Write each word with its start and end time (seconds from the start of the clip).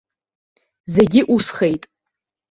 Зегьы 0.95 1.21
усхеит. 1.33 1.83